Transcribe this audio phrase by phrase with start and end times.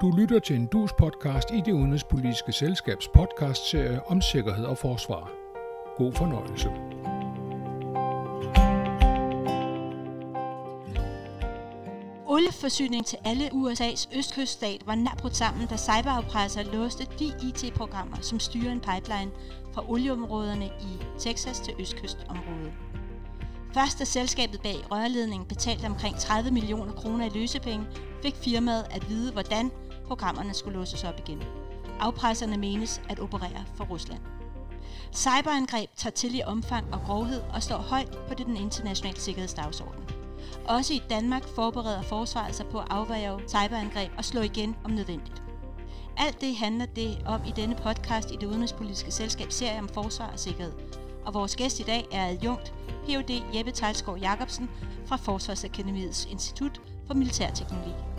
[0.00, 5.30] Du lytter til en dus podcast i det udenrigspolitiske selskabs podcastserie om sikkerhed og forsvar.
[5.96, 6.68] God fornøjelse.
[12.26, 18.40] Olieforsyning til alle USA's østkyststat var nær brudt sammen, da cyberafpresser låste de IT-programmer, som
[18.40, 19.30] styrer en pipeline
[19.72, 22.72] fra olieområderne i Texas til østkystområdet.
[23.74, 27.86] Først da selskabet bag rørledningen betalte omkring 30 millioner kroner i løsepenge,
[28.22, 29.70] fik firmaet at vide, hvordan
[30.10, 31.42] programmerne skulle låses op igen.
[32.00, 34.20] Afpresserne menes at operere for Rusland.
[35.12, 40.04] Cyberangreb tager til i omfang og grovhed og står højt på den internationale sikkerhedsdagsorden.
[40.68, 45.42] Også i Danmark forbereder forsvaret sig på at afværge cyberangreb og slå igen om nødvendigt.
[46.16, 50.30] Alt det handler det om i denne podcast i det udenrigspolitiske selskab serie om forsvar
[50.32, 50.72] og sikkerhed.
[51.24, 52.74] Og vores gæst i dag er adjunkt
[53.06, 53.42] Ph.D.
[53.54, 54.70] Jeppe Tejlsgaard Jacobsen
[55.06, 58.09] fra Forsvarsakademiets Institut for Militærteknologi.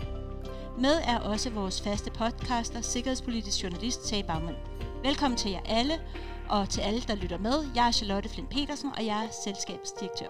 [0.78, 4.54] Med er også vores faste podcaster, sikkerhedspolitisk journalist Tage Bagman.
[5.02, 6.00] Velkommen til jer alle,
[6.48, 7.64] og til alle, der lytter med.
[7.74, 10.26] Jeg er Charlotte Flint Petersen, og jeg er selskabsdirektør.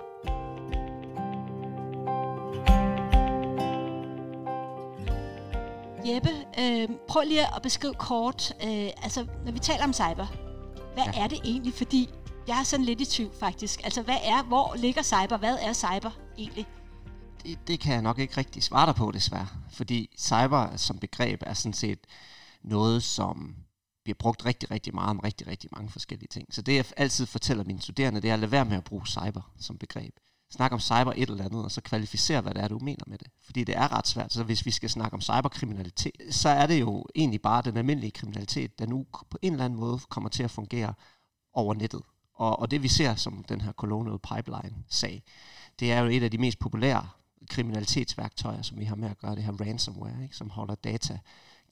[6.06, 6.30] Jeppe,
[6.60, 10.26] øh, prøv lige at beskrive kort, øh, altså når vi taler om cyber,
[10.94, 11.24] hvad ja.
[11.24, 11.74] er det egentlig?
[11.74, 12.10] Fordi
[12.48, 13.84] jeg er sådan lidt i tvivl faktisk.
[13.84, 15.36] Altså hvad er, hvor ligger cyber?
[15.36, 16.66] Hvad er cyber egentlig?
[17.42, 19.48] Det, det kan jeg nok ikke rigtig svare dig på desværre.
[19.70, 21.98] Fordi cyber som begreb er sådan set
[22.62, 23.56] noget, som
[24.04, 26.54] bliver brugt rigtig, rigtig meget om rigtig, rigtig mange forskellige ting.
[26.54, 29.06] Så det jeg altid fortæller mine studerende, det er at lade være med at bruge
[29.06, 30.14] cyber som begreb.
[30.50, 33.18] Snak om cyber et eller andet, og så kvalificere, hvad det er, du mener med
[33.18, 33.28] det.
[33.42, 34.32] Fordi det er ret svært.
[34.32, 38.10] Så hvis vi skal snakke om cyberkriminalitet, så er det jo egentlig bare den almindelige
[38.10, 40.94] kriminalitet, der nu på en eller anden måde kommer til at fungere
[41.54, 42.02] over nettet.
[42.34, 45.22] Og, og det vi ser som den her Colonial Pipeline-sag,
[45.80, 47.08] det er jo et af de mest populære
[47.50, 51.18] kriminalitetsværktøjer, som vi har med at gøre, det her ransomware, ikke, som holder data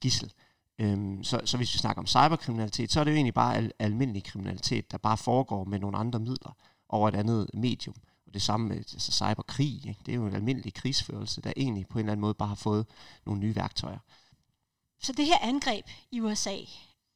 [0.01, 0.33] gissel.
[0.79, 3.73] Øhm, så, så hvis vi snakker om cyberkriminalitet, så er det jo egentlig bare al-
[3.79, 6.57] almindelig kriminalitet, der bare foregår med nogle andre midler
[6.89, 7.97] over et andet medium.
[8.27, 10.01] Og det samme med altså cyberkrig, ikke?
[10.07, 12.55] det er jo en almindelig krigsførelse, der egentlig på en eller anden måde bare har
[12.55, 12.87] fået
[13.27, 13.99] nogle nye værktøjer.
[15.03, 16.57] Så det her angreb i USA,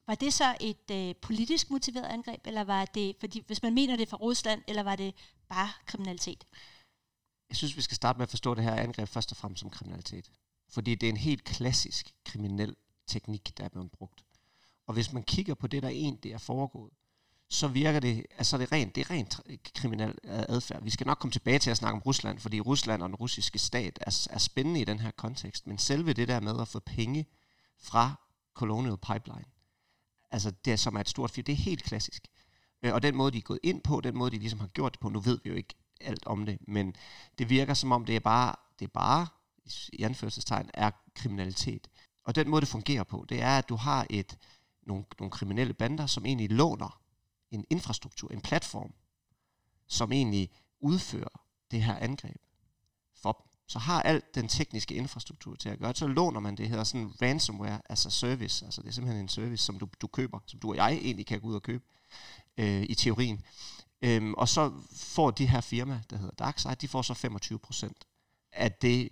[0.06, 3.96] var det så et øh, politisk motiveret angreb, eller var det, fordi hvis man mener
[3.96, 5.14] det fra Rusland, eller var det
[5.48, 6.44] bare kriminalitet?
[7.54, 9.70] Jeg synes, vi skal starte med at forstå det her angreb først og fremmest som
[9.70, 10.30] kriminalitet.
[10.68, 12.76] Fordi det er en helt klassisk kriminel
[13.06, 14.24] teknik, der er blevet brugt.
[14.86, 16.92] Og hvis man kigger på det, der egentlig er foregået,
[17.48, 19.40] så virker det, altså det er rent, det er rent
[19.74, 20.82] kriminel adfærd.
[20.82, 23.58] Vi skal nok komme tilbage til at snakke om Rusland, fordi Rusland og den russiske
[23.58, 25.66] stat er, er spændende i den her kontekst.
[25.66, 27.26] Men selve det der med at få penge
[27.80, 28.14] fra
[28.54, 29.44] Colonial Pipeline,
[30.30, 32.28] altså det som er et stort firma, det er helt klassisk.
[32.82, 34.92] Øh, og den måde, de er gået ind på, den måde, de ligesom har gjort
[34.92, 36.96] det på, nu ved vi jo ikke alt om det, men
[37.38, 39.26] det virker som om, det er bare, det er bare
[39.92, 41.88] i anførselstegn, er kriminalitet.
[42.24, 44.38] Og den måde, det fungerer på, det er, at du har et,
[44.82, 47.00] nogle, nogle kriminelle bander, som egentlig låner
[47.50, 48.94] en infrastruktur, en platform,
[49.86, 50.50] som egentlig
[50.80, 52.40] udfører det her angreb
[53.22, 53.50] for dem.
[53.66, 57.12] Så har alt den tekniske infrastruktur til at gøre så låner man det her sådan
[57.22, 60.60] ransomware as a service, altså det er simpelthen en service, som du, du køber, som
[60.60, 61.84] du og jeg egentlig kan gå ud og købe
[62.56, 63.44] øh, i teorien.
[64.02, 68.72] Øhm, og så får de her firma, der hedder DarkSide, de får så 25% af
[68.72, 69.08] det,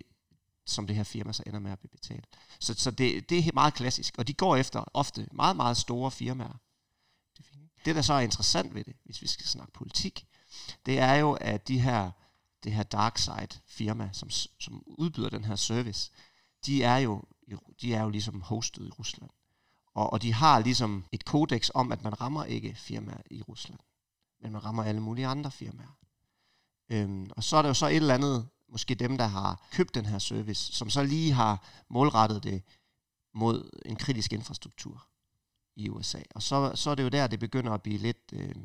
[0.65, 2.27] som det her firma så ender med at blive betalt.
[2.59, 6.11] Så, så det, det er meget klassisk, og de går efter ofte meget, meget store
[6.11, 6.59] firmaer.
[7.85, 10.27] Det, der så er interessant ved det, hvis vi skal snakke politik,
[10.85, 12.11] det er jo, at de her,
[12.63, 14.29] det her DarkSide firma, som,
[14.59, 16.11] som udbyder den her service,
[16.65, 17.23] de er jo,
[17.81, 19.29] de er jo ligesom hostet i Rusland.
[19.93, 23.79] Og, og de har ligesom et kodex om, at man rammer ikke firmaer i Rusland,
[24.43, 25.97] men man rammer alle mulige andre firmaer.
[26.89, 29.95] Øhm, og så er der jo så et eller andet, måske dem, der har købt
[29.95, 32.63] den her service, som så lige har målrettet det
[33.33, 35.07] mod en kritisk infrastruktur
[35.75, 36.21] i USA.
[36.35, 38.55] Og så, så er det jo der, det begynder at blive lidt, øh,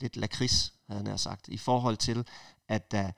[0.00, 2.26] lidt lakrids, havde jeg sagt, i forhold til,
[2.68, 3.12] at der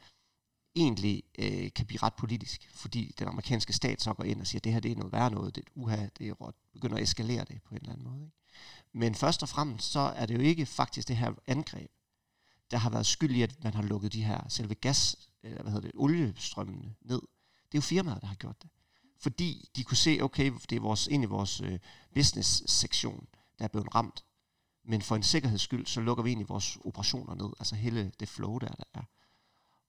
[0.75, 4.59] egentlig øh, kan blive ret politisk, fordi den amerikanske stat så går ind og siger,
[4.59, 6.97] at det her det er noget værre noget, det er uha, det er råd, begynder
[6.97, 8.23] at eskalere det på en eller anden måde.
[8.23, 8.37] Ikke?
[8.93, 11.91] Men først og fremmest, så er det jo ikke faktisk det her angreb,
[12.71, 15.73] der har været skyld i, at man har lukket de her selve gas, eller hvad
[15.73, 17.21] hedder det, oliestrømmene ned.
[17.73, 18.71] Det er jo firmaet, der har gjort det.
[19.19, 21.79] Fordi de kunne se, okay, det er vores, egentlig vores øh,
[22.15, 23.27] business-sektion,
[23.59, 24.25] der er blevet ramt.
[24.85, 28.29] Men for en sikkerheds skyld, så lukker vi egentlig vores operationer ned, altså hele det
[28.29, 29.03] flow, der, der er.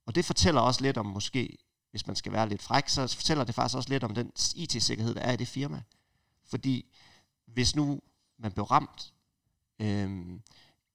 [0.05, 1.57] Og det fortæller også lidt om måske,
[1.91, 5.15] hvis man skal være lidt fræk, så fortæller det faktisk også lidt om den IT-sikkerhed,
[5.15, 5.81] der er i det firma.
[6.45, 6.85] Fordi
[7.45, 8.01] hvis nu
[8.39, 9.13] man blev ramt
[9.79, 10.39] øh,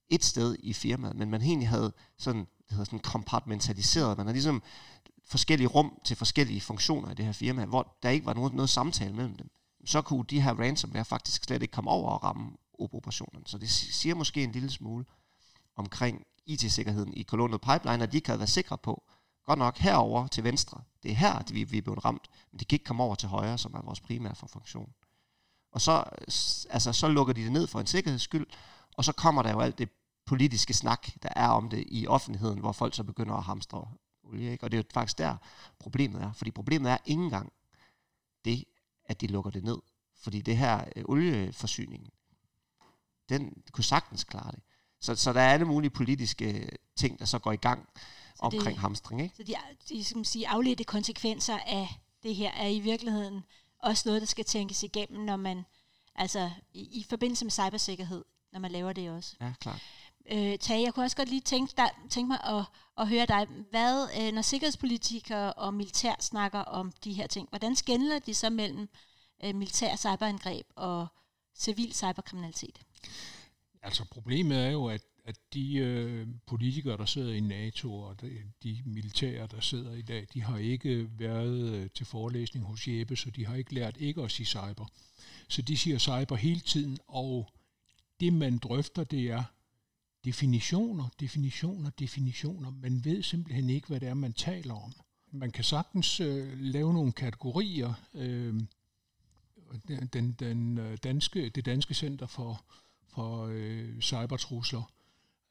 [0.08, 4.32] et sted i firmaet, men man egentlig havde sådan, det hedder sådan kompartmentaliseret, man har
[4.32, 4.62] ligesom
[5.24, 8.70] forskellige rum til forskellige funktioner i det her firma, hvor der ikke var noget, noget
[8.70, 9.50] samtale mellem dem.
[9.84, 13.46] så kunne de her ransomware faktisk slet ikke komme over og ramme operationerne.
[13.46, 15.04] Så det siger måske en lille smule
[15.76, 19.02] omkring IT-sikkerheden i Colonial Pipeline, at de kan være sikre på,
[19.44, 22.58] godt nok herover til venstre, det er her, at vi, vi er blevet ramt, men
[22.58, 24.92] det kan ikke komme over til højre, som er vores primære for funktion.
[25.72, 26.04] Og så,
[26.70, 28.46] altså, så lukker de det ned for en sikkerheds skyld,
[28.96, 29.88] og så kommer der jo alt det
[30.26, 33.88] politiske snak, der er om det i offentligheden, hvor folk så begynder at hamstre
[34.22, 34.52] olie.
[34.52, 34.64] Ikke?
[34.64, 35.36] Og det er jo faktisk der,
[35.78, 36.32] problemet er.
[36.32, 37.52] Fordi problemet er ikke engang
[38.44, 38.64] det,
[39.04, 39.78] at de lukker det ned.
[40.16, 42.10] Fordi det her øh, olieforsyningen,
[43.28, 44.62] den kunne sagtens klare det.
[45.00, 48.74] Så, så der er alle mulige politiske ting, der så går i gang så omkring
[48.74, 49.22] det, hamstring.
[49.22, 49.36] Ikke?
[49.36, 49.54] Så de,
[49.88, 53.44] de skal sige, afledte konsekvenser af det her er i virkeligheden
[53.78, 55.64] også noget, der skal tænkes igennem, når man,
[56.14, 59.36] altså i, i forbindelse med cybersikkerhed, når man laver det også.
[59.40, 59.82] Ja, klart.
[60.30, 62.64] Øh, Tage, jeg kunne også godt lige tænke, dig, tænke mig at,
[62.98, 67.76] at høre dig, hvad, øh, når sikkerhedspolitikere og militær snakker om de her ting, hvordan
[67.76, 68.88] skændler de så mellem
[69.44, 71.06] øh, militær cyberangreb og
[71.54, 72.80] civil cyberkriminalitet?
[73.82, 78.42] Altså problemet er jo, at, at de øh, politikere, der sidder i NATO, og de,
[78.62, 83.16] de militære, der sidder i dag, de har ikke været øh, til forelæsning hos Jeppe,
[83.16, 84.92] så de har ikke lært ikke at sige cyber.
[85.48, 87.50] Så de siger cyber hele tiden, og
[88.20, 89.42] det man drøfter, det er
[90.24, 92.70] definitioner, definitioner, definitioner.
[92.70, 94.92] Man ved simpelthen ikke, hvad det er, man taler om.
[95.32, 97.92] Man kan sagtens øh, lave nogle kategorier.
[98.14, 98.60] Øh,
[100.12, 102.64] den, den øh, danske, det danske center for,
[103.18, 104.92] for øh, cybertrusler,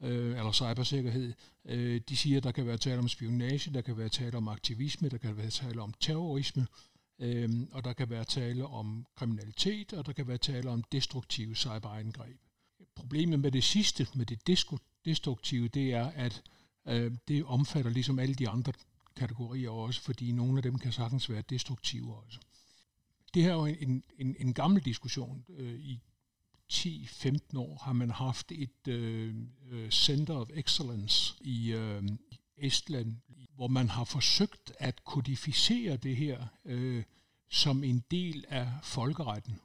[0.00, 1.34] øh, eller cybersikkerhed,
[1.64, 4.48] øh, de siger, at der kan være tale om spionage, der kan være tale om
[4.48, 6.66] aktivisme, der kan være tale om terrorisme,
[7.18, 11.54] øh, og der kan være tale om kriminalitet, og der kan være tale om destruktive
[11.54, 12.36] cyberangreb.
[12.94, 14.46] Problemet med det sidste, med det
[15.04, 16.42] destruktive, det er, at
[16.86, 18.72] øh, det omfatter ligesom alle de andre
[19.16, 22.38] kategorier også, fordi nogle af dem kan sagtens være destruktive også.
[23.34, 25.44] Det her er jo en, en, en gammel diskussion.
[25.48, 26.00] Øh, I
[26.72, 29.34] 10-15 år har man haft et øh,
[29.70, 32.02] øh Center of Excellence i øh,
[32.56, 33.16] Estland,
[33.54, 37.04] hvor man har forsøgt at kodificere det her øh,
[37.50, 39.60] som en del af folkeretten.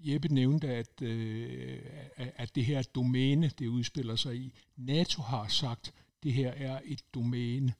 [0.00, 1.80] Jeppe nævnte, at, øh,
[2.16, 4.52] at det her domæne, det udspiller sig i.
[4.76, 7.74] NATO har sagt, at det her er et domæne.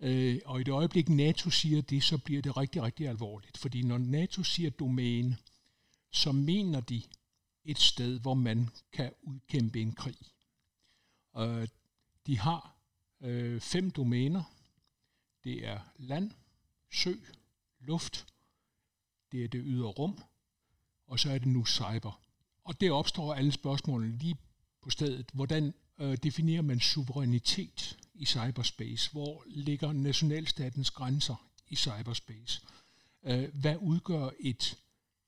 [0.00, 3.58] Øh, og i det øjeblik, NATO siger det, så bliver det rigtig, rigtig alvorligt.
[3.58, 5.36] Fordi når NATO siger domæne,
[6.12, 7.02] så mener de
[7.64, 10.16] et sted, hvor man kan udkæmpe en krig.
[11.36, 11.68] Øh,
[12.26, 12.76] de har
[13.20, 14.42] øh, fem domæner.
[15.44, 16.30] Det er land,
[16.92, 17.14] sø,
[17.80, 18.26] luft,
[19.32, 20.22] det er det ydre rum,
[21.06, 22.20] og så er det nu cyber.
[22.64, 24.36] Og det opstår alle spørgsmålene lige
[24.82, 25.30] på stedet.
[25.32, 29.12] Hvordan øh, definerer man suverænitet i cyberspace?
[29.12, 32.60] Hvor ligger nationalstatens grænser i cyberspace?
[33.24, 34.78] Øh, hvad udgør et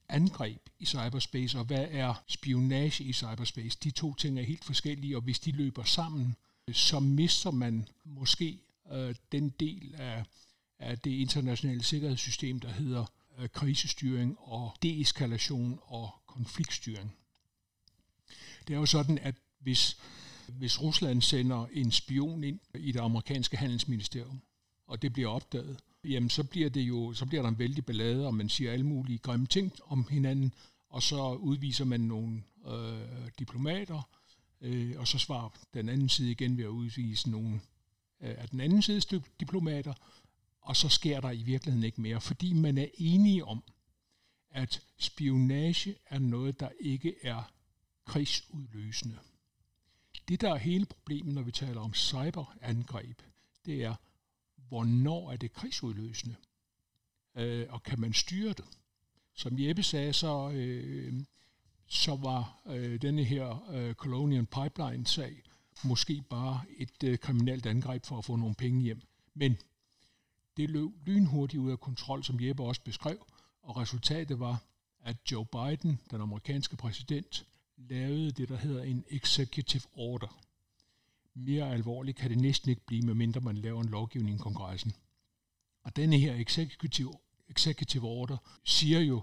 [0.08, 3.78] angreb i cyberspace, og hvad er spionage i cyberspace?
[3.84, 6.36] De to ting er helt forskellige, og hvis de løber sammen,
[6.72, 8.60] så mister man måske
[8.92, 10.24] øh, den del af,
[10.78, 13.04] af det internationale sikkerhedssystem, der hedder
[13.38, 17.14] øh, krisestyring og deeskalation og konfliktstyring.
[18.68, 19.96] Det er jo sådan, at hvis,
[20.48, 24.42] hvis Rusland sender en spion ind i det amerikanske handelsministerium,
[24.86, 28.26] og det bliver opdaget, jamen så bliver det jo så bliver der en vældig ballade,
[28.26, 30.52] og man siger alle mulige grimme ting om hinanden,
[30.88, 34.08] og så udviser man nogle øh, diplomater,
[34.60, 37.54] øh, og så svarer den anden side igen ved at udvise nogle
[38.20, 39.06] øh, af den anden sides
[39.40, 39.94] diplomater,
[40.60, 43.62] og så sker der i virkeligheden ikke mere, fordi man er enige om,
[44.50, 47.52] at spionage er noget, der ikke er
[48.04, 49.18] krigsudløsende.
[50.28, 53.22] Det, der er hele problemet, når vi taler om cyberangreb,
[53.66, 53.94] det er,
[54.68, 56.36] hvornår er det krigsudløsende?
[57.36, 58.64] Øh, og kan man styre det?
[59.34, 61.20] Som Jeppe sagde, så, øh,
[61.86, 65.42] så var øh, denne her øh, Colonial Pipeline-sag
[65.84, 69.00] måske bare et øh, kriminelt angreb for at få nogle penge hjem.
[69.34, 69.56] Men
[70.56, 73.26] det løb lynhurtigt ud af kontrol, som Jeppe også beskrev,
[73.62, 74.62] og resultatet var,
[75.00, 77.46] at Joe Biden, den amerikanske præsident,
[77.76, 80.45] lavede det, der hedder en executive order.
[81.38, 84.92] Mere alvorligt kan det næsten ikke blive, medmindre man laver en lovgivning i kongressen.
[85.84, 87.12] Og denne her executive,
[87.48, 89.22] executive order siger jo,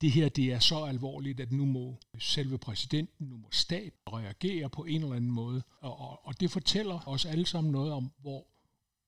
[0.00, 4.70] det her det er så alvorligt, at nu må selve præsidenten, nu må stat reagere
[4.70, 5.62] på en eller anden måde.
[5.80, 8.46] Og, og, og det fortæller os alle sammen noget om, hvor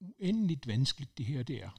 [0.00, 1.70] uendeligt vanskeligt det her det er.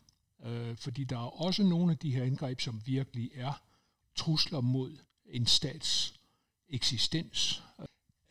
[0.44, 3.64] Øh, fordi der er også nogle af de her angreb, som virkelig er
[4.16, 6.20] trusler mod en stats
[6.70, 7.64] eksistens.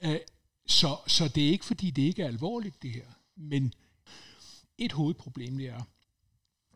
[0.02, 0.18] Øh,
[0.66, 3.06] så, så det er ikke, fordi det ikke er alvorligt, det her.
[3.36, 3.72] Men
[4.78, 5.82] et hovedproblem det er,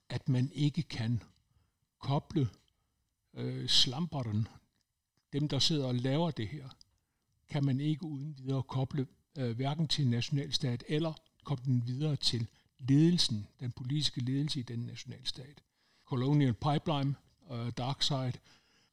[0.08, 1.22] at man ikke kan
[1.98, 2.48] koble
[3.34, 4.48] øh, slamperen,
[5.32, 6.68] dem, der sidder og laver det her,
[7.48, 9.06] kan man ikke uden videre koble
[9.38, 11.12] øh, hverken til en nationalstat eller
[11.44, 12.46] koble den videre til
[12.78, 15.62] ledelsen, den politiske ledelse i den nationalstat.
[16.04, 17.14] Colonial Pipeline,
[17.50, 18.32] øh, Darkside,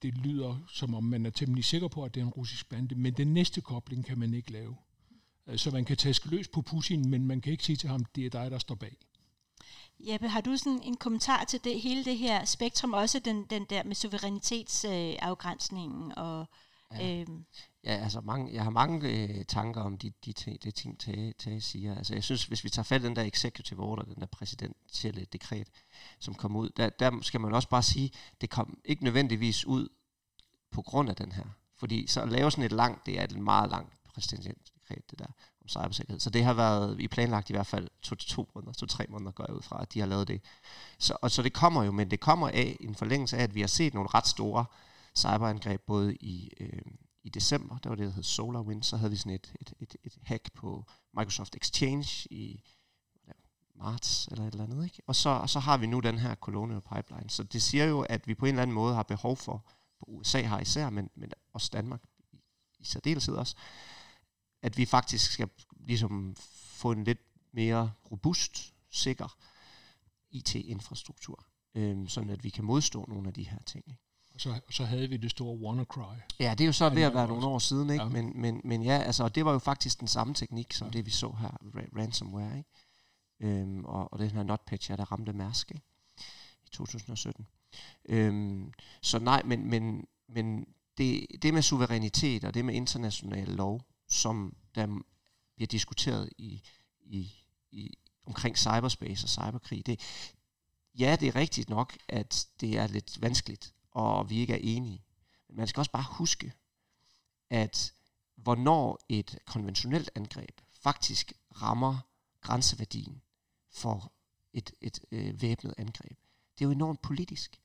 [0.02, 2.96] det lyder som om man er temmelig sikker på, at det er en russisk bande,
[2.96, 4.76] men den næste kobling kan man ikke lave.
[5.48, 8.06] Øh, så man kan taske løs på Putin, men man kan ikke sige til ham,
[8.06, 8.98] det er dig, der står bag.
[10.00, 13.66] Jeppe, har du sådan en kommentar til det, hele det her spektrum, også den, den
[13.70, 16.12] der med suverænitetsafgrænsningen?
[16.12, 16.46] Øh, og,
[16.94, 17.22] ja.
[17.22, 17.46] Øhm.
[17.84, 21.34] ja, altså mange, jeg har mange øh, tanker om de, de, de, de ting, Tage,
[21.34, 21.96] Tage siger.
[21.96, 25.26] Altså jeg synes, hvis vi tager fat i den der executive order, den der præsidentielle
[25.26, 25.68] dekret,
[26.20, 28.12] som kom ud, der, der skal man også bare sige,
[28.42, 29.90] det kom ikke nødvendigvis ud
[30.72, 31.46] på grund af den her.
[31.76, 35.20] Fordi så at lave sådan et langt, det er et meget langt præsidentielt dekret, det
[35.20, 35.26] der
[35.62, 36.20] om cybersikkerhed.
[36.20, 39.06] Så det har været i planlagt i hvert fald to til to måneder, to tre
[39.10, 40.42] måneder går jeg ud fra, at de har lavet det.
[41.00, 43.60] Så, og så det kommer jo, men det kommer af en forlængelse af, at vi
[43.62, 44.66] har set nogle ret store
[45.16, 46.82] cyberangreb, både i, øh,
[47.24, 49.96] i december, der var det, der hed SolarWinds, så havde vi sådan et, et, et,
[50.04, 52.64] et hack på Microsoft Exchange i
[53.80, 54.84] marts eller et eller andet.
[54.84, 55.02] Ikke?
[55.08, 57.30] Og, så, og så har vi nu den her Colonial Pipeline.
[57.30, 59.66] Så det siger jo, at vi på en eller anden måde har behov for,
[60.00, 62.02] på USA har især, men, men også Danmark
[62.32, 62.42] i,
[62.80, 63.56] i særdeleshed også,
[64.68, 67.20] at vi faktisk skal ligesom få en lidt
[67.52, 69.38] mere robust, sikker
[70.32, 71.46] IT-infrastruktur,
[71.76, 73.84] øhm, sådan at vi kan modstå nogle af de her ting.
[73.88, 74.02] Ikke?
[74.34, 76.16] Og så, så havde vi det store WannaCry.
[76.40, 78.04] Ja, det er jo så ved at være nogle år siden, ikke?
[78.04, 78.10] Ja.
[78.10, 80.92] Men, men, men ja, altså, og det var jo faktisk den samme teknik, som ja.
[80.92, 81.58] det vi så her,
[81.98, 82.70] ransomware, ikke?
[83.40, 85.84] Øhm, og, og den her NotPetya, der ramte Mærsk, ikke?
[86.66, 87.48] i 2017.
[88.10, 88.72] Øhm,
[89.02, 90.66] så nej, men, men, men
[90.98, 95.00] det, det med suverænitet og det med international lov, som der
[95.56, 96.64] bliver diskuteret i,
[97.00, 97.32] i,
[97.72, 100.00] i, omkring cyberspace og cyberkrig, det,
[101.00, 105.04] ja, det er rigtigt nok, at det er lidt vanskeligt, og vi ikke er enige.
[105.48, 106.54] Men man skal også bare huske,
[107.50, 107.94] at
[108.36, 112.00] hvornår et konventionelt angreb faktisk rammer
[112.42, 113.22] grænseværdien
[113.70, 114.12] for
[114.54, 116.18] et, et øh, væbnet angreb,
[116.54, 117.62] det er jo enormt politisk.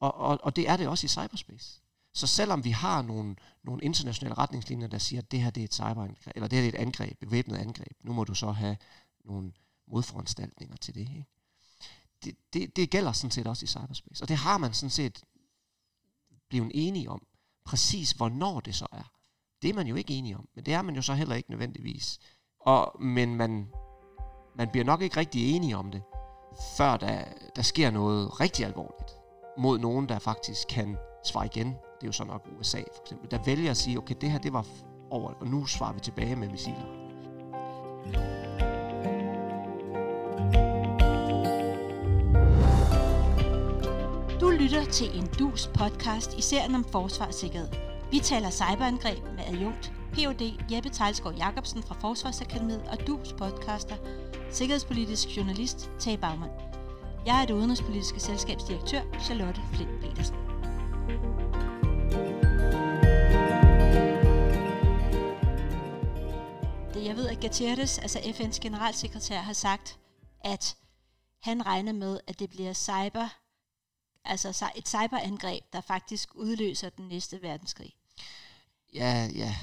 [0.00, 1.80] Og, og, og det er det også i cyberspace.
[2.18, 5.64] Så selvom vi har nogle, nogle internationale retningslinjer, der siger, at det her det er
[5.64, 8.34] et cyberangreb, eller det her det er et angreb, et væbnet angreb, nu må du
[8.34, 8.76] så have
[9.24, 9.52] nogle
[9.88, 11.00] modforanstaltninger til det.
[11.00, 11.24] Ikke?
[12.24, 14.24] Det, det, det gælder sådan set også i cyberspace.
[14.24, 15.24] Og det har man sådan set
[16.48, 17.26] blevet enige om.
[17.64, 19.12] Præcis hvornår det så er.
[19.62, 20.48] Det er man jo ikke enige om.
[20.54, 22.18] Men det er man jo så heller ikke nødvendigvis.
[22.60, 23.68] Og, men man,
[24.56, 26.02] man bliver nok ikke rigtig enige om det,
[26.76, 27.24] før der,
[27.56, 29.10] der sker noget rigtig alvorligt
[29.58, 33.30] mod nogen, der faktisk kan svare igen det er jo så nok USA for eksempel,
[33.30, 34.66] der vælger at sige, okay, det her det var
[35.10, 36.84] over, og nu svarer vi tilbage med missiler.
[44.40, 47.68] Du lytter til en DUS podcast i serien om forsvarssikkerhed.
[48.10, 50.72] Vi taler cyberangreb med adjunkt Ph.D.
[50.74, 53.96] Jeppe Tejlsgaard Jacobsen fra Forsvarsakademiet og DUS podcaster,
[54.50, 56.50] sikkerhedspolitisk journalist Tage Bagman.
[57.26, 60.47] Jeg er det udenrigspolitiske selskabsdirektør Charlotte Flint Petersen.
[67.40, 69.98] Gutierrez, altså FN's generalsekretær, har sagt,
[70.44, 70.76] at
[71.40, 73.28] han regner med, at det bliver cyber,
[74.24, 77.94] altså et cyberangreb, der faktisk udløser den næste verdenskrig.
[78.94, 79.56] Ja, ja,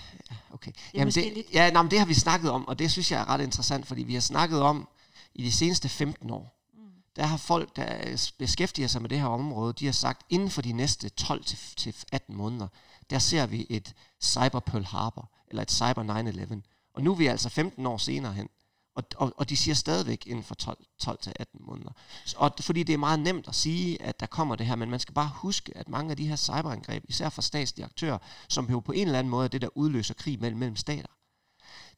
[0.52, 0.72] okay.
[0.72, 1.54] Det jamen det, lidt...
[1.54, 3.88] ja, nej, men det har vi snakket om, og det synes jeg er ret interessant,
[3.88, 4.88] fordi vi har snakket om
[5.34, 6.80] i de seneste 15 år, mm.
[7.16, 10.62] der har folk, der beskæftiger sig med det her område, de har sagt, inden for
[10.62, 12.68] de næste 12-18 måneder,
[13.10, 16.75] der ser vi et cyber Pearl Harbor, eller et cyber 9-11.
[16.96, 18.50] Og nu er vi altså 15 år senere hen.
[18.96, 21.92] Og, og, og de siger stadigvæk inden for 12, 12 til 18 måneder.
[22.36, 25.00] Og fordi det er meget nemt at sige, at der kommer det her, men man
[25.00, 28.18] skal bare huske, at mange af de her cyberangreb, især fra statslige aktører,
[28.50, 31.08] som jo på en eller anden måde er det, der udløser krig mellem, mellem stater,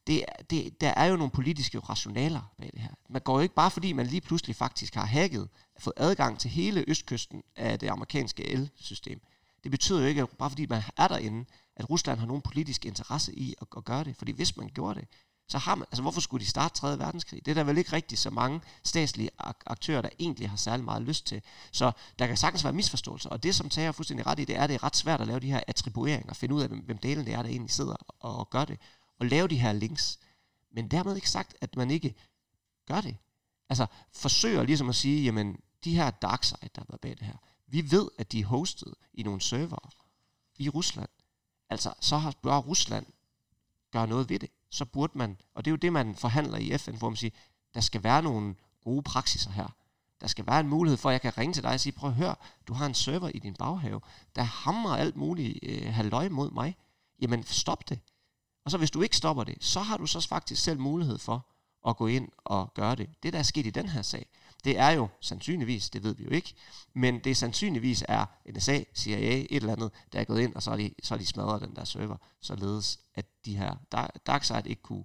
[0.08, 2.94] det, det, der er jo nogle politiske rationaler bag det her.
[3.10, 5.50] Man går jo ikke bare fordi, man lige pludselig faktisk har hacket,
[5.80, 9.22] fået adgang til hele østkysten af det amerikanske elsystem.
[9.68, 11.46] Det betyder jo ikke, at bare fordi man er derinde,
[11.76, 14.16] at Rusland har nogen politisk interesse i at, at gøre det.
[14.18, 15.08] Fordi hvis man gjorde det,
[15.48, 17.00] så har man, altså hvorfor skulle de starte 3.
[17.00, 17.46] verdenskrig?
[17.46, 19.30] Det er der vel ikke rigtig så mange statslige
[19.66, 21.42] aktører, der egentlig har særlig meget lyst til.
[21.72, 24.64] Så der kan sagtens være misforståelser, og det som tager fuldstændig ret i, det er,
[24.64, 26.98] at det er ret svært at lave de her attribueringer, finde ud af, hvem, hvem
[26.98, 28.80] delen det er, der egentlig sidder og gør det,
[29.20, 30.20] og lave de her links.
[30.72, 32.16] Men dermed ikke sagt, at man ikke
[32.88, 33.18] gør det.
[33.70, 37.28] Altså forsøger ligesom at sige, jamen de her dark side, der har været bag det
[37.28, 39.94] her, vi ved, at de er hostet i nogle server
[40.56, 41.10] i Rusland.
[41.70, 43.06] Altså, så har bør Rusland
[43.92, 44.50] gøre noget ved det.
[44.70, 47.32] Så burde man, og det er jo det, man forhandler i FN, hvor man siger,
[47.74, 49.68] der skal være nogle gode praksiser her.
[50.22, 52.10] Der skal være en mulighed for, at jeg kan ringe til dig og sige, prøv
[52.10, 52.36] at høre,
[52.68, 54.02] du har en server i din baghave,
[54.36, 56.76] der hamrer alt muligt øh, halvøj mod mig.
[57.20, 58.00] Jamen, stop det.
[58.66, 61.48] Og så hvis du ikke stopper det, så har du så faktisk selv mulighed for
[61.88, 63.10] at gå ind og gøre det.
[63.24, 64.26] Det, der er sket i den her sag,
[64.64, 66.54] det er jo sandsynligvis, det ved vi jo ikke,
[66.94, 70.70] men det sandsynligvis er NSA, CIA, et eller andet, der er gået ind, og så
[70.70, 73.76] har de, så har de smadret den der server, således at de her
[74.26, 75.04] darkside ikke kunne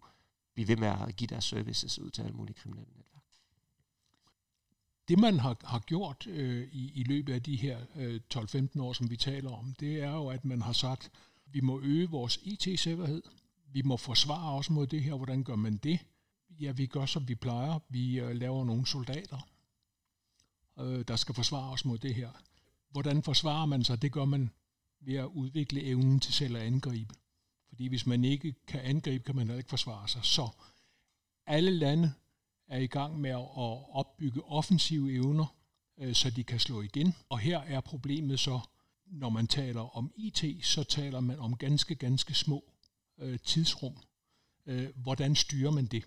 [0.54, 3.22] blive ved med at give deres services ud til alle mulige kriminelle netværk.
[5.08, 8.92] Det man har, har gjort øh, i, i løbet af de her øh, 12-15 år,
[8.92, 11.10] som vi taler om, det er jo, at man har sagt,
[11.46, 13.22] vi må øge vores IT-sikkerhed,
[13.72, 15.14] vi må forsvare os mod det her.
[15.14, 15.98] Hvordan gør man det?
[16.60, 17.78] Ja, vi gør, som vi plejer.
[17.88, 19.48] Vi øh, laver nogle soldater,
[20.78, 22.30] øh, der skal forsvare os mod det her.
[22.90, 24.02] Hvordan forsvarer man sig?
[24.02, 24.50] Det gør man
[25.00, 27.14] ved at udvikle evnen til selv at angribe.
[27.68, 30.24] Fordi hvis man ikke kan angribe, kan man heller ikke forsvare sig.
[30.24, 30.48] Så
[31.46, 32.12] alle lande
[32.68, 33.48] er i gang med at
[33.92, 35.56] opbygge offensive evner,
[35.98, 37.14] øh, så de kan slå igen.
[37.28, 38.60] Og her er problemet så,
[39.06, 42.72] når man taler om IT, så taler man om ganske, ganske små
[43.18, 43.96] øh, tidsrum.
[44.66, 46.04] Øh, hvordan styrer man det?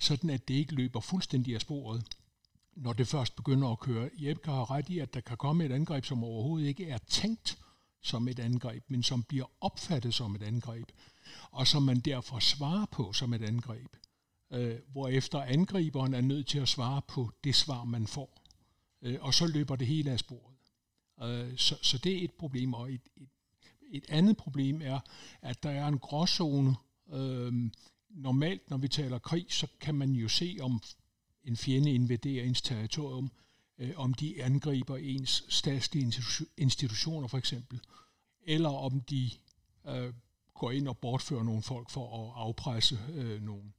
[0.00, 2.04] Sådan at det ikke løber fuldstændig af sporet,
[2.76, 4.10] når det først begynder at køre.
[4.18, 7.58] Jeppe har ret i, at der kan komme et angreb, som overhovedet ikke er tænkt
[8.02, 10.88] som et angreb, men som bliver opfattet som et angreb,
[11.50, 13.96] og som man derfor svarer på som et angreb,
[14.52, 18.42] øh, hvorefter angriberen er nødt til at svare på det svar, man får.
[19.02, 20.56] Øh, og så løber det hele af sporet.
[21.22, 23.28] Øh, så, så det er et problem, og et, et
[23.94, 25.00] et andet problem er,
[25.42, 26.76] at der er en gråzone.
[27.12, 27.70] øh,
[28.14, 30.82] normalt, når vi taler krig, så kan man jo se, om
[31.44, 33.30] en fjende invaderer ens territorium,
[33.78, 36.12] øh, om de angriber ens statslige
[36.56, 37.80] institutioner for eksempel,
[38.42, 39.30] eller om de
[39.86, 40.14] øh,
[40.54, 43.74] går ind og bortfører nogle folk for at afpresse øh, nogen.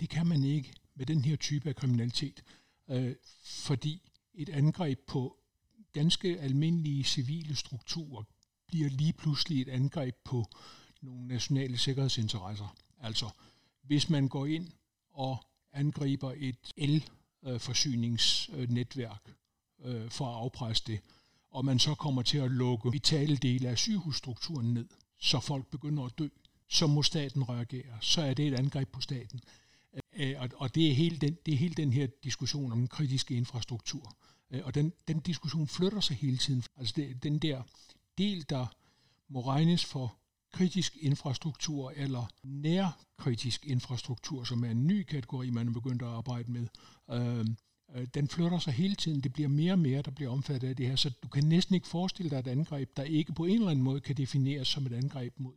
[0.00, 2.42] Det kan man ikke med den her type af kriminalitet,
[2.88, 3.14] øh,
[3.44, 5.36] fordi et angreb på
[5.92, 8.22] ganske almindelige civile strukturer
[8.66, 10.44] bliver lige pludselig et angreb på
[11.06, 12.76] nogle nationale sikkerhedsinteresser.
[13.00, 13.28] Altså,
[13.82, 14.68] hvis man går ind
[15.10, 19.32] og angriber et elforsyningsnetværk
[19.84, 21.00] øh, for at afpresse det,
[21.50, 24.86] og man så kommer til at lukke vitale dele af sygehusstrukturen ned,
[25.20, 26.28] så folk begynder at dø,
[26.68, 27.98] så må staten reagere.
[28.00, 29.40] Så er det et angreb på staten.
[30.12, 33.34] Øh, og det er hele den, det er hele den her diskussion om den kritiske
[33.34, 34.16] infrastruktur.
[34.50, 36.64] Øh, og den, den diskussion flytter sig hele tiden.
[36.76, 37.62] Altså det, den der
[38.18, 38.66] del, der
[39.28, 40.16] må regnes for
[40.52, 46.52] kritisk infrastruktur eller nærkritisk infrastruktur, som er en ny kategori, man er begyndt at arbejde
[46.52, 46.66] med,
[47.10, 47.56] øhm,
[47.94, 49.20] øh, den flytter sig hele tiden.
[49.20, 51.74] Det bliver mere og mere, der bliver omfattet af det her, så du kan næsten
[51.74, 54.86] ikke forestille dig et angreb, der ikke på en eller anden måde kan defineres som
[54.86, 55.54] et angreb mod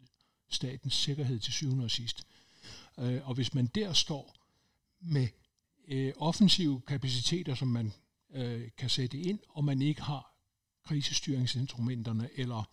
[0.49, 2.27] statens sikkerhed til syvende og sidst.
[2.99, 4.35] Øh, og hvis man der står
[5.01, 5.27] med
[5.87, 7.93] øh, offensive kapaciteter, som man
[8.33, 10.35] øh, kan sætte ind, og man ikke har
[10.85, 12.63] krisestyringsinstrumenterne eller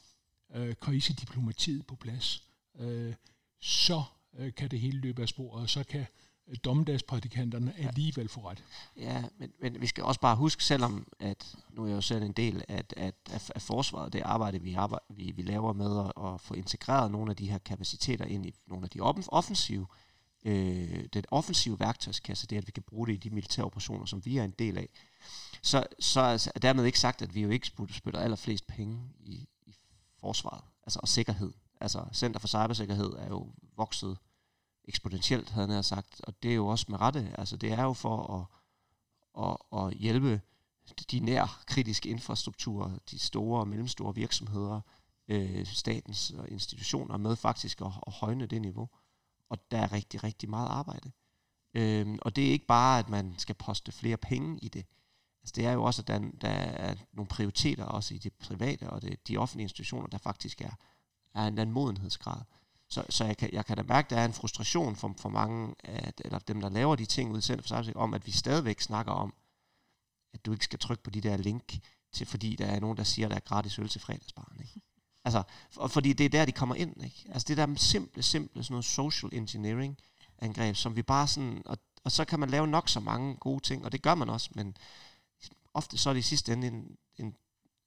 [0.54, 2.42] øh, krisediplomatiet på plads,
[2.78, 3.14] øh,
[3.60, 4.02] så
[4.38, 6.06] øh, kan det hele løbe af sporet, og så kan
[6.48, 8.64] øh, dommedagsprædikanterne alligevel få ret.
[8.96, 12.22] Ja, men, men vi skal også bare huske, selvom at nu er jeg jo selv
[12.22, 15.98] en del af, at, at, af forsvaret, det arbejde, vi, arbejde, vi, vi laver med
[15.98, 19.86] at, at få integreret nogle af de her kapaciteter ind i nogle af de offensive,
[20.44, 24.24] øh, den offensive værktøjskasse, det at vi kan bruge det i de militære operationer, som
[24.24, 24.88] vi er en del af,
[25.62, 29.48] så, så er dermed ikke sagt, at vi jo ikke spytter allerflest penge i
[30.26, 31.52] forsvaret, altså og sikkerhed.
[31.80, 34.18] Altså Center for Cybersikkerhed er jo vokset
[34.84, 37.32] eksponentielt, havde jeg sagt, og det er jo også med rette.
[37.38, 38.44] Altså det er jo for at,
[39.44, 40.40] at, at hjælpe
[41.10, 44.80] de nær kritiske infrastrukturer, de store og mellemstore virksomheder,
[45.28, 48.88] øh, statens og institutioner med faktisk at, at højne det niveau.
[49.48, 51.12] Og der er rigtig, rigtig meget arbejde.
[51.74, 54.86] Øhm, og det er ikke bare, at man skal poste flere penge i det.
[55.46, 58.90] Altså det er jo også, at der, der er nogle prioriteter også i det private
[58.90, 60.70] og det, de offentlige institutioner, der faktisk er,
[61.34, 62.40] er en anden modenhedsgrad.
[62.88, 65.28] Så, så jeg, kan, jeg kan da mærke, at der er en frustration for, for
[65.28, 68.80] mange, at, eller dem, der laver de ting ud for sig, om, at vi stadigvæk
[68.80, 69.34] snakker om,
[70.34, 71.78] at du ikke skal trykke på de der link,
[72.12, 74.60] til, fordi der er nogen, der siger, at der er gratis øl til fredagsbaren.
[74.60, 74.80] Ikke?
[75.24, 77.04] Altså, for, fordi det er der, de kommer ind.
[77.04, 77.24] Ikke?
[77.28, 79.98] Altså det der simple, simple sådan noget social engineering
[80.38, 83.60] angreb, som vi bare sådan, og, og så kan man lave nok så mange gode
[83.60, 84.76] ting, og det gør man også, men
[85.76, 87.36] ofte så er det i sidste ende en, en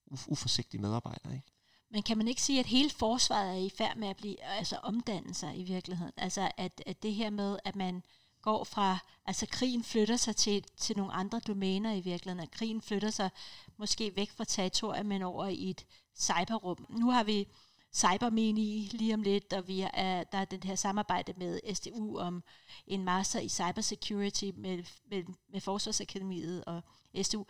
[0.08, 1.32] uforsigtig medarbejder.
[1.34, 1.47] Ikke?
[1.91, 4.78] Men kan man ikke sige, at hele forsvaret er i færd med at blive altså
[4.84, 6.13] omdanne sig i virkeligheden?
[6.17, 8.04] Altså at, at det her med, at man
[8.41, 12.82] går fra, altså krigen flytter sig til, til nogle andre domæner i virkeligheden, at krigen
[12.82, 13.30] flytter sig
[13.78, 16.86] måske væk fra territoriet, men over i et cyberrum.
[16.89, 17.47] Nu har vi
[17.93, 22.43] cybermini lige om lidt, og vi er, der er den her samarbejde med SDU om
[22.88, 26.82] en master i cybersecurity med, med, med Forsvarsakademiet og
[27.21, 27.45] SDU.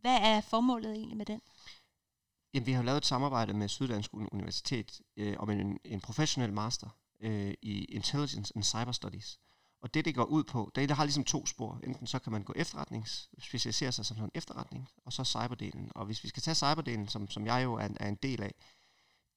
[0.00, 1.40] Hvad er formålet egentlig med den?
[2.54, 6.88] Jamen, vi har lavet et samarbejde med Syddansk Universitet øh, om en, en professionel master
[7.20, 9.38] øh, i Intelligence and Cyber Studies.
[9.82, 11.80] Og det, det går ud på, det, der har ligesom to spor.
[11.84, 15.90] Enten så kan man gå efterretnings, specialisere sig som sådan efterretning, og så cyberdelen.
[15.94, 18.54] Og hvis vi skal tage cyberdelen, som, som jeg jo er, er en del af,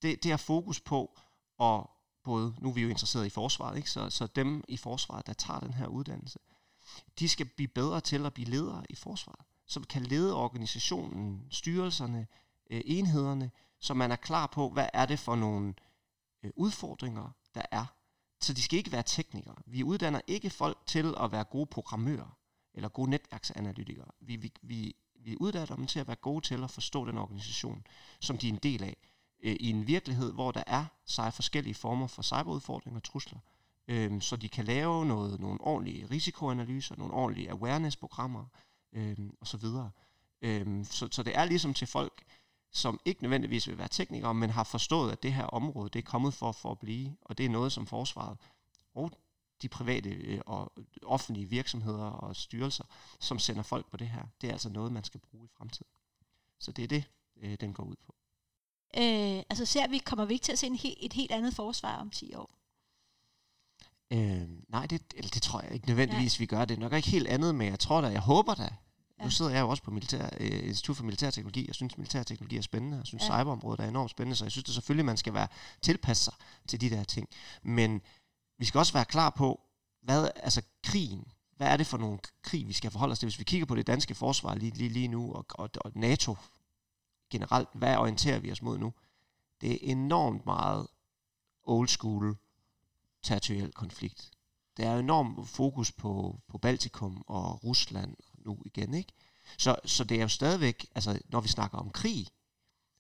[0.01, 1.19] det, det er fokus på,
[1.57, 1.89] og
[2.23, 3.91] både, nu er vi jo interesseret i forsvaret, ikke?
[3.91, 6.39] Så, så dem i forsvaret, der tager den her uddannelse,
[7.19, 12.27] de skal blive bedre til at blive ledere i forsvaret, som kan lede organisationen, styrelserne,
[12.69, 15.73] øh, enhederne, så man er klar på, hvad er det for nogle
[16.43, 17.86] øh, udfordringer, der er.
[18.41, 19.55] Så de skal ikke være teknikere.
[19.65, 22.38] Vi uddanner ikke folk til at være gode programmører
[22.73, 24.12] eller gode netværksanalytikere.
[24.19, 27.83] Vi, vi, vi, vi uddanner dem til at være gode til at forstå den organisation,
[28.19, 28.97] som de er en del af.
[29.43, 33.39] Øh, I en virkelighed, hvor der er sig forskellige former for cyberudfordringer og trusler,
[33.88, 38.45] øh, så de kan lave noget, nogle ordentlige risikoanalyser, nogle ordentlige awareness-programmer
[38.93, 39.65] øh, osv.
[40.41, 42.23] Øh, så, så det er ligesom til folk,
[42.71, 46.04] som ikke nødvendigvis vil være teknikere, men har forstået, at det her område det er
[46.04, 48.38] kommet for, for at blive, og det er noget, som forsvaret
[48.93, 49.12] og
[49.62, 50.73] de private øh, og
[51.04, 52.84] offentlige virksomheder og styrelser,
[53.19, 54.23] som sender folk på det her.
[54.41, 55.91] Det er altså noget, man skal bruge i fremtiden.
[56.60, 57.04] Så det er det,
[57.38, 58.15] øh, den går ud på.
[58.97, 61.54] Øh, altså ser vi, kommer vi ikke til at se en he- et helt andet
[61.56, 62.54] forsvar om 10 år?
[64.13, 66.41] Øh, nej, det, eller det tror jeg ikke nødvendigvis, ja.
[66.41, 66.65] vi gør.
[66.65, 68.69] Det er nok ikke helt andet, men jeg tror da, jeg håber da,
[69.19, 69.23] Ja.
[69.23, 71.67] Nu sidder jeg jo også på militær, øh, Institut for Militærteknologi.
[71.67, 72.97] Jeg synes, militærteknologi er spændende.
[72.97, 73.28] Jeg synes, ja.
[73.39, 75.47] cyberområdet er enormt spændende, så jeg synes det selvfølgelig, man skal være
[75.82, 76.34] tilpasse sig
[76.67, 77.30] til de der ting.
[77.63, 78.02] Men
[78.60, 79.62] vi skal også være klar på,
[80.02, 81.23] hvad altså krigen,
[81.56, 83.26] hvad er det for nogle krig, vi skal forholde os til?
[83.28, 86.36] Hvis vi kigger på det danske forsvar lige, lige, lige nu, og, og, og NATO
[87.30, 88.94] generelt, hvad orienterer vi os mod nu?
[89.62, 90.88] Det er enormt meget
[91.63, 92.38] old school
[93.24, 94.32] territorial konflikt.
[94.78, 99.13] Der er enormt fokus på, på Baltikum og Rusland nu igen, ikke?
[99.58, 102.28] Så, så det er jo stadigvæk, altså når vi snakker om krig,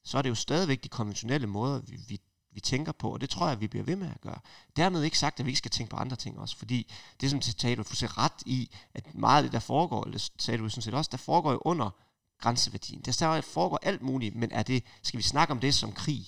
[0.03, 3.29] så er det jo stadigvæk de konventionelle måder, vi, vi, vi tænker på, og det
[3.29, 4.39] tror jeg, vi bliver ved med at gøre.
[4.75, 7.41] Dermed ikke sagt, at vi ikke skal tænke på andre ting også, fordi det som
[7.41, 10.81] sagde du får ret i, at meget af det, der foregår, det sagde du sådan
[10.81, 11.89] set også, der foregår jo under
[12.39, 13.01] grænseværdien.
[13.01, 16.27] Der foregår alt muligt, men er det, skal vi snakke om det som krig?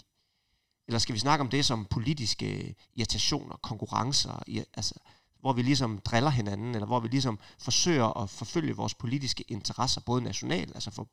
[0.87, 4.43] Eller skal vi snakke om det som politiske øh, irritationer, konkurrencer,
[4.73, 4.93] altså,
[5.39, 10.01] hvor vi ligesom driller hinanden, eller hvor vi ligesom forsøger at forfølge vores politiske interesser,
[10.01, 11.07] både nationalt, altså for,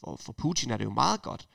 [0.00, 1.48] for, for Putin er det jo meget godt,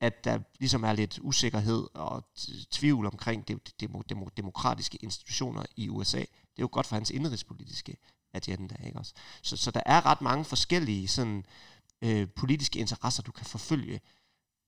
[0.00, 2.24] at der ligesom er lidt usikkerhed og
[2.70, 6.18] tvivl omkring de, de, de, demokratiske institutioner i USA.
[6.18, 7.96] Det er jo godt for hans indrigspolitiske
[8.34, 9.14] agenda, ikke også?
[9.42, 11.44] Så, så der er ret mange forskellige sådan,
[12.02, 14.00] øh, politiske interesser, du kan forfølge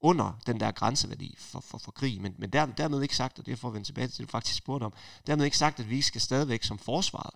[0.01, 2.21] under den der grænseværdi for, for, for krig.
[2.21, 4.57] Men, men der, dermed ikke sagt, og det får vi tilbage til, det du faktisk
[4.57, 4.93] spurgte om,
[5.27, 7.35] dermed ikke sagt, at vi skal stadigvæk som forsvaret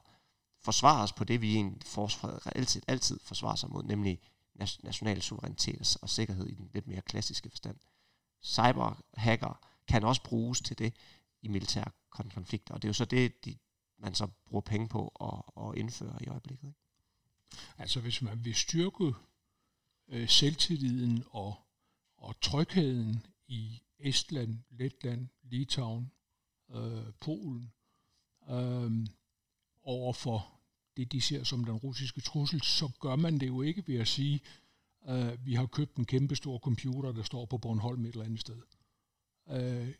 [0.63, 4.21] forsvare os på det, vi egentlig forsvaret altid, altid forsvarer sig mod, nemlig
[4.83, 7.77] national suverænitet og sikkerhed i den lidt mere klassiske forstand.
[8.43, 10.95] Cyberhacker kan også bruges til det
[11.43, 13.59] i militære konflikter, og det er jo så det, de,
[13.99, 16.67] man så bruger penge på at, at indføre i øjeblikket.
[16.67, 16.79] Ikke?
[17.79, 19.15] Altså hvis man vil styrke
[20.09, 21.67] øh, selvtilliden og
[22.17, 26.11] og trygheden i Estland, Letland, Litauen,
[26.71, 27.73] øh, Polen
[28.51, 29.07] øh,
[29.83, 30.53] over for
[30.97, 34.09] det, de ser som den russiske trussel, så gør man det jo ikke ved at
[34.09, 34.41] sige,
[35.09, 38.41] øh, vi har købt en kæmpe stor computer, der står på Bornholm et eller andet
[38.41, 38.63] sted.
[39.49, 39.95] Øh,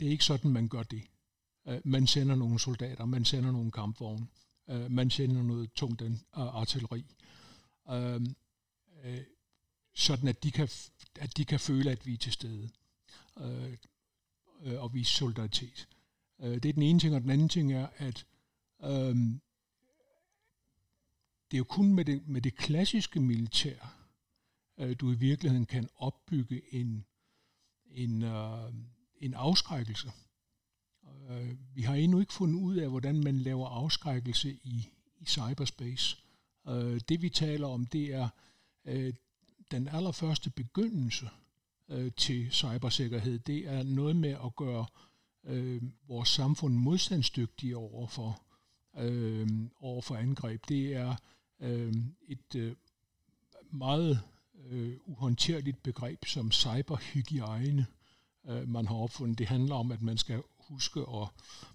[0.00, 1.02] det er ikke sådan, man gør det.
[1.68, 4.26] Øh, man sender nogle soldater, man sender nogle kampvogne,
[4.68, 7.04] øh, man sender noget tungt artilleri.
[7.90, 8.20] Øh,
[9.02, 9.24] øh,
[9.94, 10.68] sådan at de kan
[11.20, 12.70] at de kan føle, at vi er til stede
[13.40, 13.76] øh,
[14.62, 15.88] øh og vise solidaritet.
[16.40, 18.26] Øh, det er den ene ting, og den anden ting er, at
[18.82, 19.16] øh,
[21.50, 23.96] det er jo kun med det, med det klassiske militær,
[24.78, 27.04] øh, du i virkeligheden kan opbygge en,
[27.90, 28.72] en, øh,
[29.16, 30.12] en afskrækkelse.
[31.30, 34.88] Øh, vi har endnu ikke fundet ud af, hvordan man laver afskrækkelse i,
[35.20, 36.16] i cyberspace.
[36.68, 38.28] Øh, det vi taler om, det er
[38.84, 39.14] øh,
[39.70, 41.28] den allerførste begyndelse
[41.88, 44.86] øh, til cybersikkerhed, det er noget med at gøre
[45.44, 48.42] øh, vores samfund modstandsdygtige over for,
[48.98, 49.48] øh,
[49.80, 50.68] over for angreb.
[50.68, 51.16] Det er
[51.60, 51.94] øh,
[52.28, 52.76] et øh,
[53.70, 54.20] meget
[54.70, 57.86] øh, uhåndterligt begreb som cyberhygiejne,
[58.48, 59.38] øh, man har opfundet.
[59.38, 61.28] Det handler om, at man skal huske at,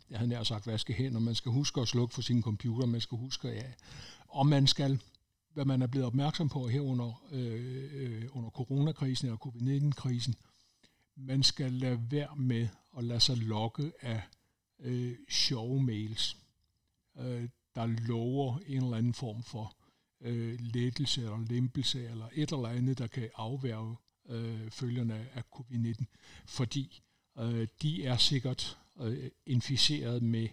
[0.10, 3.02] jeg havde nær sagt, vaske hænder, man skal huske at slukke for sin computer, man
[3.02, 3.72] skal huske, ja,
[4.28, 5.02] og man skal
[5.58, 10.36] hvad man er blevet opmærksom på her under, øh, øh under coronakrisen eller covid-19-krisen,
[11.16, 12.68] man skal lade være med
[12.98, 14.22] at lade sig lokke af
[14.80, 16.38] øh, sjove mails,
[17.20, 19.76] øh, der lover en eller anden form for
[20.22, 23.96] øh, lettelse eller lempelse eller et eller andet, der kan afværge
[24.30, 26.06] øh, følgerne af covid-19,
[26.46, 27.02] fordi
[27.40, 30.48] øh, de er sikkert øh, inficeret med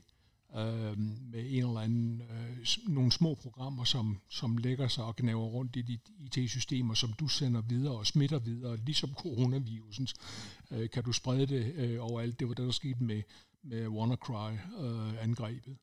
[0.57, 0.99] øh,
[1.33, 5.77] med en eller anden, øh, nogle små programmer, som, som lægger sig og knæver rundt
[5.77, 10.15] i de IT-systemer, som du sender videre og smitter videre, ligesom coronavirusens.
[10.71, 12.41] øh, kan du sprede det øh, overalt.
[12.41, 13.23] Det var det, der skete med,
[13.63, 15.77] med WannaCry-angrebet.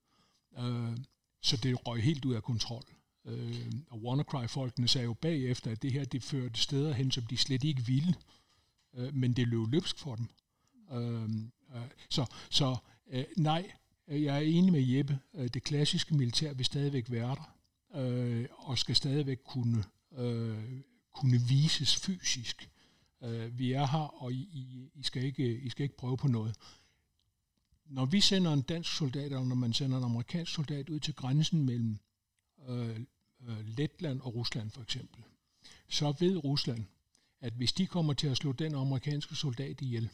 [0.59, 0.97] Øh,
[1.41, 2.83] så det røg helt ud af kontrol.
[3.25, 7.37] Øh, og WannaCry-folkene sagde jo bagefter, at det her det førte steder hen, som de
[7.37, 8.15] slet ikke ville,
[8.93, 10.27] øh, men det løb løbsk for dem.
[10.91, 11.29] Øh,
[11.75, 12.77] øh, så så
[13.11, 13.71] øh, nej,
[14.07, 15.19] Øh, jeg er enig med Jeppe.
[15.33, 17.55] Øh, det klassiske militær vil stadigvæk være der,
[17.95, 19.83] øh, og skal stadigvæk kunne,
[20.17, 20.81] øh,
[21.13, 22.69] kunne vises fysisk.
[23.23, 26.27] Øh, vi er her, og I, I, I, skal ikke, I skal ikke prøve på
[26.27, 26.55] noget.
[27.85, 31.15] Når vi sender en dansk soldat, eller når man sender en amerikansk soldat ud til
[31.15, 31.97] grænsen mellem
[32.67, 32.99] øh,
[33.41, 35.23] øh Letland og Rusland for eksempel,
[35.89, 36.85] så ved Rusland,
[37.39, 40.09] at hvis de kommer til at slå den amerikanske soldat ihjel,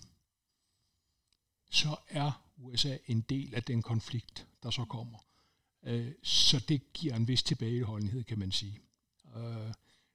[1.69, 5.19] så er USA en del af den konflikt, der så kommer.
[5.83, 8.79] Øh, så det giver en vis tilbageholdenhed, kan man sige.
[9.35, 9.73] Øh,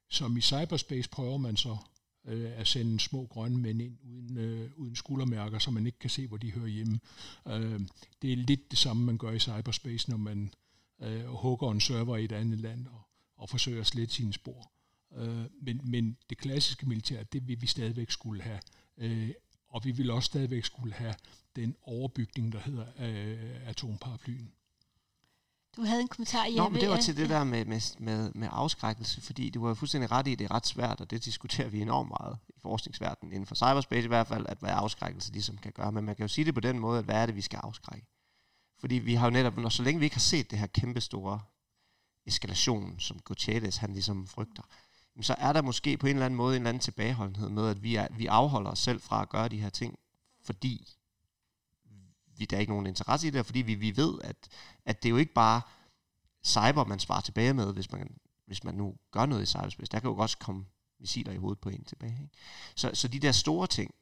[0.09, 1.77] som i cyberspace prøver man så
[2.25, 6.11] øh, at sende små grønne mænd ind uden, øh, uden skuldermærker, så man ikke kan
[6.11, 7.01] se, hvor de hører hjemme.
[7.49, 7.81] Øh,
[8.23, 10.51] det er lidt det samme, man gør i cyberspace, når man
[11.03, 13.01] øh, hugger en server i et andet land og,
[13.37, 14.73] og forsøger at slette sine spor.
[15.63, 18.61] men, men det klassiske militær, det vil vi stadigvæk skulle have
[19.73, 21.15] og vi vil også stadigvæk skulle have
[21.57, 24.53] den overbygning, der hedder øh, atomparaplyen.
[25.77, 26.57] Du havde en kommentar, Jeppe.
[26.57, 29.75] Nå, men det var til det der med, med, med, med afskrækkelse, fordi du var
[29.75, 32.61] fuldstændig ret i, at det er ret svært, og det diskuterer vi enormt meget i
[32.63, 35.93] forskningsverdenen, inden for cyberspace i hvert fald, at hvad afskrækkelse ligesom kan gøre.
[35.93, 37.61] Men man kan jo sige det på den måde, at hvad er det, vi skal
[37.63, 38.07] afskrække?
[38.81, 41.01] Fordi vi har jo netop, når så længe vi ikke har set det her kæmpe
[41.01, 41.41] store
[42.27, 44.63] eskalation, som Gutierrez han ligesom frygter,
[45.21, 47.83] så er der måske på en eller anden måde en eller anden tilbageholdenhed med, at
[47.83, 49.99] vi, er, vi afholder os selv fra at gøre de her ting,
[50.45, 50.89] fordi
[52.37, 54.37] vi, der er ikke nogen interesse i det, fordi vi, vi ved, at,
[54.85, 55.61] at det er jo ikke bare
[56.45, 59.91] cyber, man sparer tilbage med, hvis man, hvis man nu gør noget i cyberspace.
[59.93, 60.67] Der kan jo også komme
[61.01, 62.19] missiler i hovedet på en tilbage.
[62.23, 62.35] Ikke?
[62.75, 63.95] Så, så de der store ting,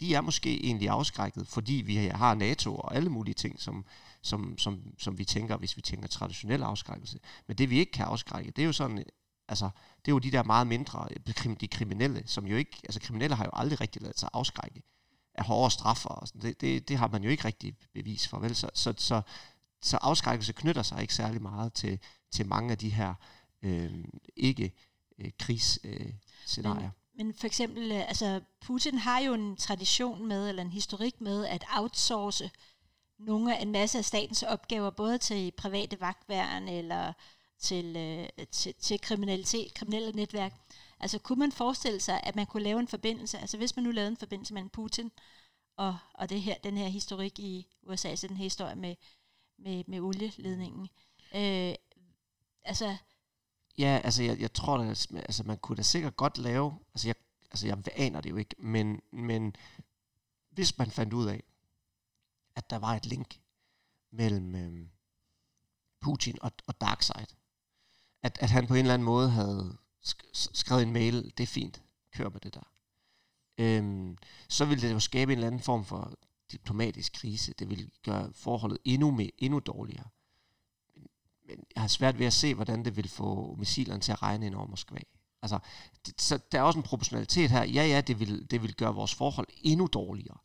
[0.00, 3.84] de er måske egentlig afskrækket, fordi vi har NATO og alle mulige ting, som,
[4.22, 7.18] som, som, som vi tænker, hvis vi tænker traditionel afskrækkelse.
[7.46, 9.04] Men det vi ikke kan afskrække, det er jo sådan,
[9.48, 13.00] altså, det er jo de der meget mindre, øh, de kriminelle, som jo ikke, altså
[13.00, 14.82] kriminelle har jo aldrig rigtig lavet sig afskrække
[15.34, 16.08] af hårde straffer.
[16.08, 16.40] Og sådan.
[16.40, 18.38] Det, det, det har man jo ikke rigtig bevis for.
[18.38, 18.56] Vel?
[18.56, 19.22] Så, så, så,
[19.82, 21.98] så afskrækkelse knytter sig ikke særlig meget til,
[22.30, 23.14] til mange af de her
[23.62, 24.04] øh,
[24.36, 24.72] ikke
[25.18, 26.90] øh, krigsscenarier.
[26.90, 30.72] Øh, men, men for eksempel, øh, altså Putin har jo en tradition med, eller en
[30.72, 32.50] historik med, at outsource
[33.18, 37.12] nogle af en masse af statens opgaver, både til private vagtværn eller
[37.58, 40.54] til, øh, til, til kriminalitet, kriminelle netværk.
[41.00, 43.90] Altså kunne man forestille sig, at man kunne lave en forbindelse, altså hvis man nu
[43.90, 45.10] lavede en forbindelse mellem Putin
[45.76, 48.94] og, og det her, den her historik i USA, så altså den her historie med,
[49.58, 50.88] med, med olieledningen.
[51.34, 51.74] Øh,
[52.62, 52.96] altså...
[53.78, 57.14] Ja, altså jeg, jeg tror, at altså, man kunne da sikkert godt lave, altså jeg,
[57.50, 59.56] altså jeg aner det jo ikke, men, men
[60.50, 61.42] hvis man fandt ud af,
[62.56, 63.40] at der var et link
[64.10, 64.88] mellem øh,
[66.00, 67.26] Putin og, og Darkseid,
[68.22, 69.76] at, at han på en eller anden måde havde
[70.32, 71.82] skrevet en mail, det er fint,
[72.14, 72.72] kør med det der.
[73.58, 76.14] Øhm, så ville det jo skabe en eller anden form for
[76.52, 77.54] diplomatisk krise.
[77.58, 80.08] Det ville gøre forholdet endnu, mere, endnu dårligere.
[80.94, 81.06] Men,
[81.46, 84.46] men jeg har svært ved at se, hvordan det vil få missilerne til at regne
[84.46, 84.98] ind over Moskva.
[85.42, 85.58] Altså,
[86.06, 87.64] det, så der er også en proportionalitet her.
[87.64, 90.38] Ja, ja, det vil, det vil gøre vores forhold endnu dårligere.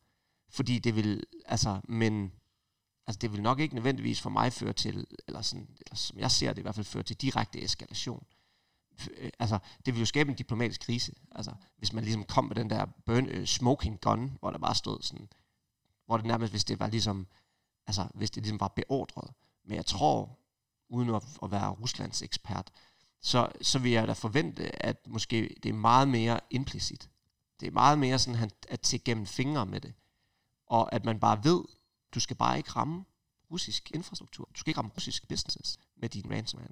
[0.49, 2.31] Fordi det vil, altså, men
[3.07, 6.31] altså det vil nok ikke nødvendigvis for mig føre til, eller, sådan, eller som jeg
[6.31, 8.25] ser det i hvert fald, føre til direkte eskalation.
[9.17, 11.13] Øh, altså, det vil jo skabe en diplomatisk krise.
[11.31, 14.75] Altså, hvis man ligesom kom med den der burn, uh, smoking gun, hvor der bare
[14.75, 15.29] stod sådan,
[16.05, 17.27] hvor det nærmest, hvis det var ligesom,
[17.87, 19.33] altså, hvis det ligesom var beordret.
[19.65, 20.39] Men jeg tror,
[20.89, 22.71] uden at, at være Ruslands ekspert,
[23.21, 27.09] så, så vil jeg da forvente, at måske det er meget mere implicit.
[27.59, 29.93] Det er meget mere sådan, at se gennem fingre med det.
[30.67, 31.63] Og at man bare ved,
[32.13, 33.05] du skal bare ikke ramme
[33.51, 34.49] russisk infrastruktur.
[34.53, 36.69] Du skal ikke ramme russisk businesses med din ransomware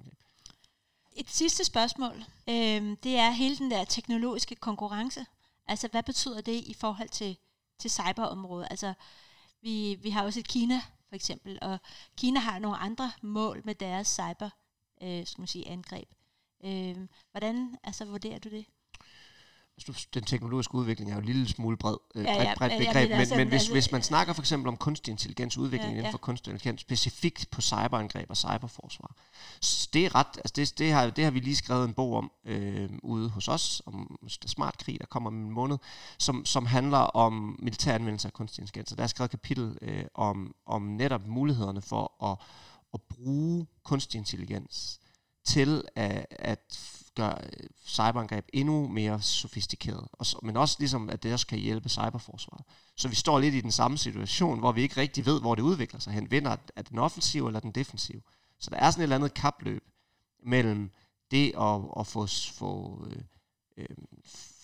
[1.16, 2.24] et sidste spørgsmål.
[2.48, 5.26] øh, det er hele den der teknologiske konkurrence.
[5.66, 7.36] Altså, hvad betyder det i forhold til,
[7.78, 8.68] til cyberområdet?
[8.70, 8.94] Altså,
[9.62, 11.78] vi, vi har også et Kina, for eksempel, og
[12.16, 14.50] Kina har nogle andre mål med deres cyber,
[15.02, 16.08] øh, skal man sige, angreb.
[16.64, 16.96] Øh,
[17.30, 18.66] hvordan altså, vurderer du det?
[20.14, 22.78] Den teknologiske udvikling er jo en lille smule bred, øh, Ja, bredt, ja, bredt ja,
[22.78, 25.12] ja, begreb, men men, altså, men hvis, altså- hvis man snakker for eksempel om kunstig
[25.12, 29.14] intelligens, udvikling Ja, ja, inden for kunstig intelligens, specifikt på cyberangreb og cyberforsvar,
[29.60, 32.16] så det er ret, altså det, det, har, det har vi lige skrevet en bog
[32.16, 35.78] om øh, ude hos os, om Smart Krig, der kommer om en måned,
[36.18, 38.92] som, som handler om militær anvendelse af kunstig intelligens.
[38.92, 42.38] Og der er skrevet et kapitel øh, om, om netop mulighederne for at,
[42.94, 45.00] at bruge kunstig intelligens
[45.44, 46.60] til at, at
[47.14, 51.58] gøre øh, cyberangreb endnu mere sofistikeret, og så, men også ligesom, at det også kan
[51.58, 52.64] hjælpe cyberforsvaret.
[52.96, 55.62] Så vi står lidt i den samme situation, hvor vi ikke rigtig ved, hvor det
[55.62, 56.30] udvikler sig hen.
[56.30, 58.22] Vinder er den offensiv eller den defensiv?
[58.58, 59.84] Så der er sådan et eller andet kapløb
[60.42, 60.90] mellem
[61.30, 63.22] det at, at få, få, øh,
[63.76, 63.96] øh,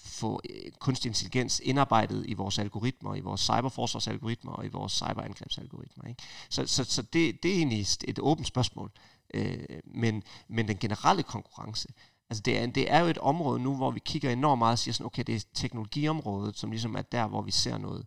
[0.04, 6.04] få øh, kunstig intelligens indarbejdet i vores algoritmer, i vores cyberforsvarsalgoritmer og i vores cyberangrebsalgoritmer.
[6.04, 6.22] Ikke?
[6.48, 8.92] Så, så, så det, det er egentlig et åbent spørgsmål.
[9.34, 11.88] Øh, men, men den generelle konkurrence,
[12.30, 14.78] altså det er, det er jo et område nu, hvor vi kigger enormt meget og
[14.78, 18.06] siger sådan, okay, det er teknologiområdet, som ligesom er der, hvor vi ser noget,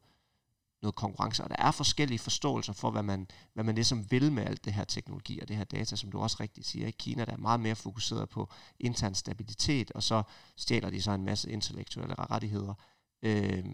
[0.81, 4.45] noget konkurrence, og der er forskellige forståelser for, hvad man, hvad man ligesom vil med
[4.45, 6.88] alt det her teknologi og det her data, som du også rigtigt siger.
[6.88, 10.23] I Kina der er meget mere fokuseret på intern stabilitet, og så
[10.57, 12.73] stjæler de så en masse intellektuelle rettigheder,
[13.21, 13.65] øh,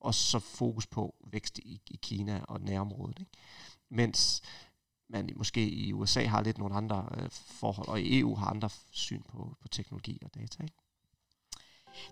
[0.00, 3.18] og så fokus på vækst i, i Kina og nærområdet.
[3.20, 3.32] Ikke?
[3.90, 4.42] Mens
[5.10, 8.70] man måske i USA har lidt nogle andre øh, forhold, og i EU har andre
[8.90, 10.62] syn på, på teknologi og data.
[10.62, 10.74] Ikke?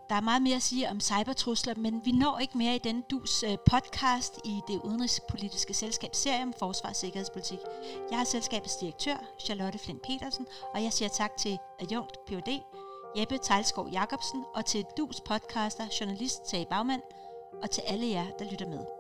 [0.09, 3.05] Der er meget mere at sige om cybertrusler, men vi når ikke mere i den
[3.11, 7.59] dus øh, podcast i det udenrigspolitiske selskabs serie om forsvars- og sikkerhedspolitik.
[8.11, 12.61] Jeg er selskabets direktør, Charlotte Flint Petersen, og jeg siger tak til adjunkt Ph.D.
[13.19, 17.03] Jeppe Tejlskov Jacobsen og til dus podcaster, journalist Tage Bagmand,
[17.63, 18.98] og til alle jer, der lytter med.